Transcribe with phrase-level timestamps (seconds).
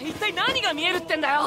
[0.00, 1.42] 一体何が見えるってんだよ。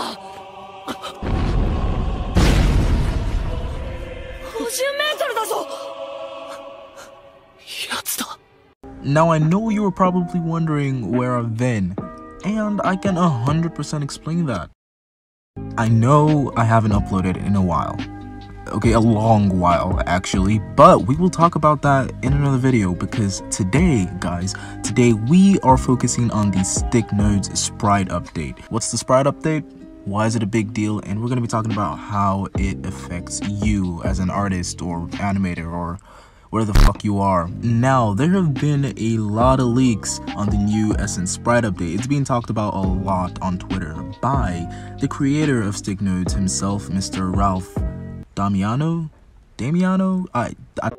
[4.53, 5.67] 50メートルだぞ。
[9.03, 11.93] Now I know you were probably wondering where I've been,
[12.45, 14.69] and I can 100% explain that.
[15.77, 17.97] I know I haven't uploaded in a while,
[18.69, 23.43] Okay, a long while actually, but we will talk about that in another video because
[23.51, 28.57] today, guys, today we are focusing on the Stick Nodes Sprite update.
[28.71, 29.63] What's the Sprite update?
[30.05, 30.99] Why is it a big deal?
[30.99, 35.07] And we're going to be talking about how it affects you as an artist or
[35.07, 35.99] animator or
[36.49, 37.49] where the fuck you are.
[37.61, 41.95] Now, there have been a lot of leaks on the new Essence Sprite update.
[41.95, 46.87] It's being talked about a lot on Twitter by the creator of Stick Nodes himself,
[46.87, 47.35] Mr.
[47.35, 47.75] Ralph
[48.35, 49.09] Damiano?
[49.57, 50.25] Damiano?
[50.33, 50.91] I, I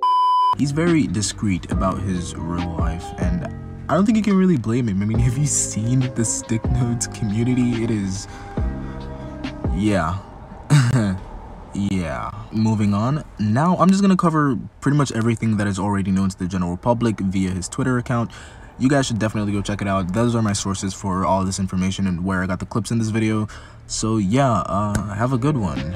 [0.58, 3.46] he's very discreet about his real life and
[3.88, 5.02] I don't think you can really blame him.
[5.02, 7.82] I mean, have you seen the Stick Nodes community?
[7.82, 8.28] It is
[9.76, 10.18] yeah.
[11.74, 16.28] yeah moving on now i'm just gonna cover pretty much everything that is already known
[16.28, 18.30] to the general public via his twitter account
[18.78, 21.58] you guys should definitely go check it out those are my sources for all this
[21.58, 23.48] information and where i got the clips in this video
[23.88, 25.92] so yeah uh have a good one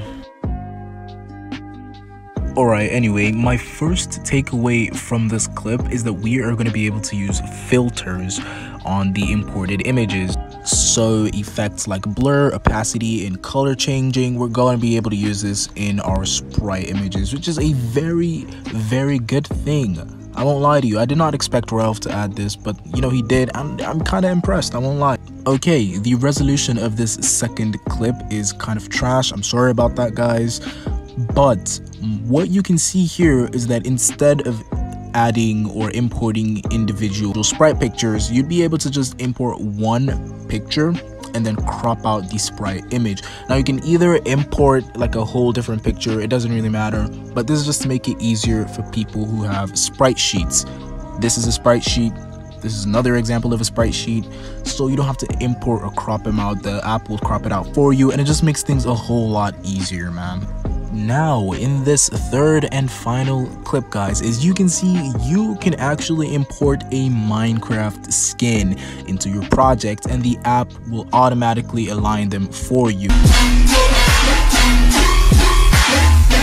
[2.58, 6.86] Alright, anyway, my first takeaway from this clip is that we are going to be
[6.86, 8.40] able to use filters
[8.84, 10.36] on the imported images.
[10.64, 15.40] So effects like blur, opacity, and color changing, we're going to be able to use
[15.40, 18.38] this in our sprite images, which is a very,
[18.74, 19.96] very good thing.
[20.34, 23.00] I won't lie to you, I did not expect Ralph to add this, but you
[23.00, 25.18] know he did, and I'm kind of impressed, I won't lie.
[25.46, 30.16] Okay, the resolution of this second clip is kind of trash, I'm sorry about that
[30.16, 30.60] guys,
[31.34, 31.80] but
[32.27, 34.62] what you can see here is that instead of
[35.14, 40.94] adding or importing individual sprite pictures, you'd be able to just import one picture
[41.34, 43.22] and then crop out the sprite image.
[43.48, 47.47] Now you can either import like a whole different picture, it doesn't really matter, but
[47.47, 50.65] this is just to make it easier for people who have sprite sheets.
[51.21, 52.12] This is a sprite sheet,
[52.62, 54.26] this is another example of a sprite sheet,
[54.65, 57.53] so you don't have to import or crop them out, the app will crop it
[57.53, 60.47] out for you and it just makes things a whole lot easier, man.
[60.98, 66.34] Now, in this third and final clip, guys, as you can see, you can actually
[66.34, 68.76] import a Minecraft skin
[69.06, 73.10] into your project and the app will automatically align them for you.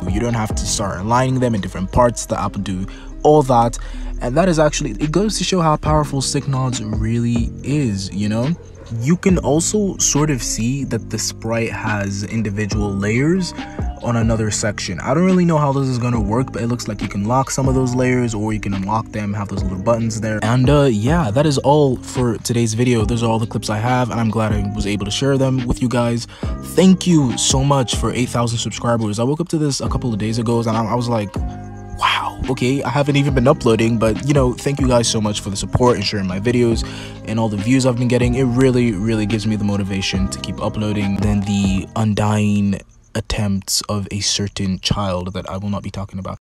[0.09, 2.87] You don't have to start aligning them in different parts, the app will do
[3.23, 3.77] all that.
[4.22, 8.29] And that is actually, it goes to show how powerful Stick Nodes really is, you
[8.29, 8.55] know?
[9.01, 13.53] You can also sort of see that the sprite has individual layers
[14.05, 14.99] on another section.
[14.99, 17.25] I don't really know how this is to work, but it looks like you can
[17.25, 20.39] lock some of those layers or you can unlock them, have those little buttons there.
[20.43, 23.03] And uh, yeah, that is all for today's video.
[23.03, 25.38] Those are all the clips I have and I'm glad I was able to share
[25.38, 26.27] them with you guys.
[26.75, 29.19] Thank you so much for 8,000 subscribers.
[29.19, 31.35] I woke up to this a couple of days ago and I, I was like,
[31.97, 35.39] wow okay i haven't even been uploading but you know thank you guys so much
[35.39, 36.85] for the support and sharing my videos
[37.25, 40.39] and all the views i've been getting it really really gives me the motivation to
[40.41, 42.77] keep uploading then the undying
[43.15, 46.37] attempts of a certain child that I will not be talking about.